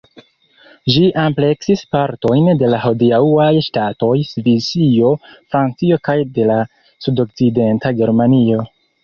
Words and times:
Ĝi 0.93 1.01
ampleksis 1.23 1.83
partojn 1.95 2.49
de 2.61 2.69
la 2.75 2.79
hodiaŭaj 2.85 3.51
ŝtatoj 3.67 4.09
Svisio, 4.31 5.13
Francio 5.53 6.01
kaj 6.11 6.17
de 6.41 6.49
la 6.55 6.57
sudokcidenta 7.09 7.95
Germanio. 8.03 8.67